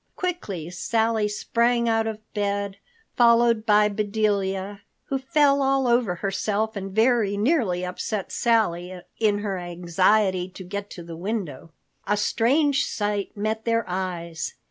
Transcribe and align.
Quickly 0.15 0.71
Sally 0.71 1.27
sprang 1.27 1.87
out 1.87 2.07
of 2.07 2.33
bed, 2.33 2.77
followed 3.15 3.67
by 3.67 3.87
Bedelia, 3.87 4.81
who 5.09 5.19
fell 5.19 5.61
all 5.61 5.87
over 5.87 6.15
herself 6.15 6.75
and 6.75 6.91
very 6.91 7.37
nearly 7.37 7.85
upset 7.85 8.31
Sally 8.31 8.99
in 9.19 9.37
her 9.41 9.59
anxiety 9.59 10.49
to 10.49 10.63
get 10.63 10.89
to 10.89 11.03
the 11.03 11.15
window. 11.15 11.69
A 12.07 12.17
strange 12.17 12.83
sight 12.87 13.37
met 13.37 13.63
their 13.63 13.85
eyes. 13.87 14.55